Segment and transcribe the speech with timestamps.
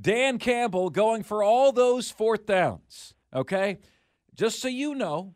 [0.00, 3.14] Dan Campbell going for all those fourth downs.
[3.34, 3.78] Okay?
[4.34, 5.34] Just so you know,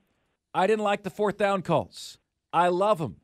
[0.55, 2.19] I didn't like the fourth down calls.
[2.53, 3.17] I love them.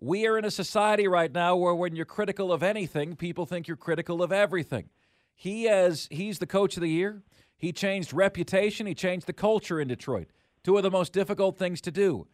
[0.00, 3.66] We are in a society right now where when you're critical of anything, people think
[3.66, 4.90] you're critical of everything.
[5.34, 7.22] He has he's the coach of the year.
[7.56, 10.28] He changed reputation, he changed the culture in Detroit.
[10.62, 12.26] Two of the most difficult things to do.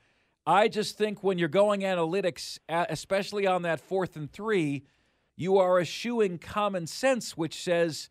[0.46, 4.84] I just think when you're going analytics, especially on that fourth and three,
[5.36, 8.08] you are eschewing common sense, which says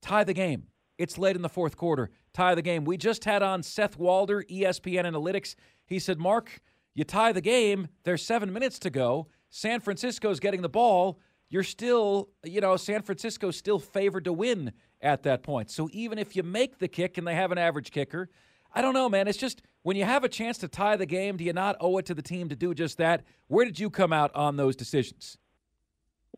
[0.00, 0.64] tie the game.
[0.98, 2.10] It's late in the fourth quarter.
[2.34, 2.84] Tie the game.
[2.84, 5.54] We just had on Seth Walder, ESPN Analytics.
[5.86, 6.60] He said, Marc,
[6.94, 7.88] you tie the game.
[8.04, 9.28] There's seven minutes to go.
[9.48, 11.18] San Francisco's getting the ball.
[11.48, 15.70] You're still, you know, San Francisco's still favored to win at that point.
[15.70, 18.28] So even if you make the kick and they have an average kicker,
[18.72, 19.26] I don't know, man.
[19.26, 21.98] It's just when you have a chance to tie the game, do you not owe
[21.98, 23.24] it to the team to do just that?
[23.48, 25.38] Where did you come out on those decisions?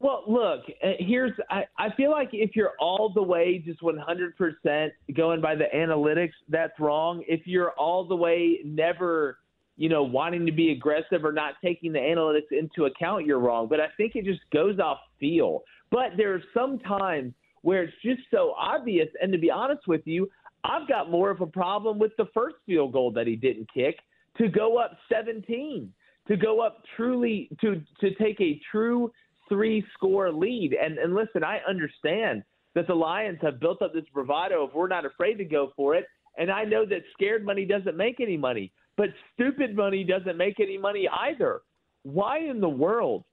[0.02, 4.90] Well, look, uh, here's I, I feel like if you're all the way just 100%
[5.14, 7.22] going by the analytics, that's wrong.
[7.28, 9.38] If you're all the way never,
[9.76, 13.68] you know, wanting to be aggressive or not taking the analytics into account, you're wrong.
[13.68, 15.62] But I think it just goes off feel.
[15.92, 19.08] But there are some times where it's just so obvious.
[19.22, 20.28] And to be honest with you,
[20.64, 24.00] I've got more of a problem with the first field goal that he didn't kick
[24.38, 25.92] to go up 17,
[26.26, 29.12] to go up truly to to take a true
[29.48, 30.74] three score lead.
[30.74, 32.42] And and listen, I understand
[32.74, 35.94] that the Lions have built up this bravado of we're not afraid to go for
[35.94, 36.06] it.
[36.38, 40.60] And I know that scared money doesn't make any money, but stupid money doesn't make
[40.60, 41.60] any money either.
[42.04, 43.24] Why in the world,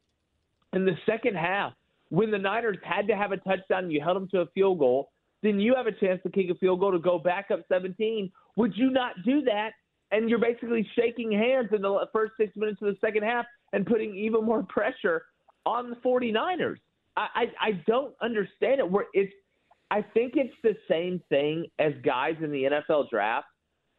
[0.74, 1.74] in the second half,
[2.10, 5.12] when the Niners had to have a touchdown, you held them to a field goal,
[5.42, 8.32] then you have a chance to kick a field goal to go back up 17.
[8.58, 9.72] Would you not do that?
[10.12, 13.86] And you're basically shaking hands in the first six minutes of the second half and
[13.86, 15.24] putting even more pressure
[15.66, 16.78] on the 49ers.
[17.18, 18.90] I, I, I don't understand it.
[18.90, 19.34] Where it's,
[19.92, 23.48] I think it's the same thing as guys in the NFL draft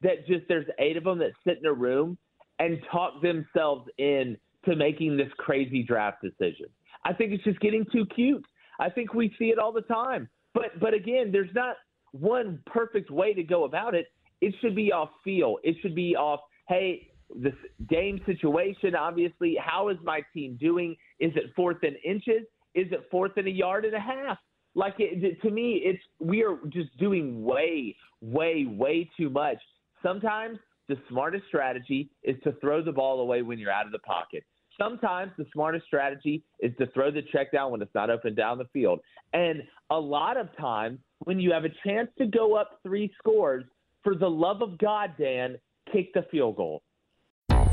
[0.02, 2.16] that just there's eight of them that sit in a room
[2.58, 6.66] and talk themselves in to making this crazy draft decision.
[7.04, 8.44] I think it's just getting too cute.
[8.78, 10.28] I think we see it all the time.
[10.54, 11.76] But but again, there's not
[12.12, 14.06] one perfect way to go about it.
[14.40, 15.56] It should be off feel.
[15.62, 17.54] It should be off, hey, this
[17.88, 20.96] game situation, obviously, how is my team doing?
[21.18, 22.42] Is it fourth in inches?
[22.74, 24.38] Is it fourth in a yard and a half?
[24.74, 29.58] Like it, to me, it's we are just doing way, way, way too much.
[30.02, 30.58] Sometimes
[30.88, 34.44] the smartest strategy is to throw the ball away when you're out of the pocket.
[34.78, 38.58] Sometimes the smartest strategy is to throw the check down when it's not open down
[38.58, 39.00] the field.
[39.32, 43.64] And a lot of times, when you have a chance to go up three scores,
[44.02, 45.58] for the love of God, Dan,
[45.92, 46.82] kick the field goal.